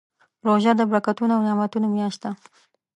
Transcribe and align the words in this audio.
روژه 0.45 0.71
د 0.77 0.81
برکتونو 0.91 1.31
او 1.37 1.41
نعمتونو 1.47 1.87
میاشت 1.95 2.19
ده. 2.23 2.31